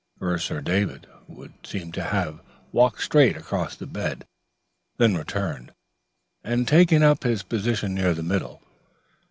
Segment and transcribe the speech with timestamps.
[0.17, 4.25] First Sir David would seem to have walked straight across the bed,
[4.97, 5.73] then returned
[6.43, 8.63] and taken up his position near the middle.